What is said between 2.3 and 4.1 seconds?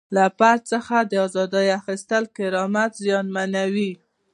کرامت زیانمنوي.